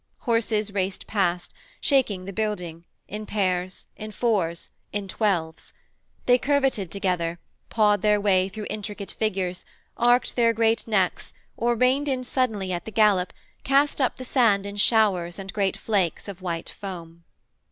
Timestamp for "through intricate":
8.49-9.11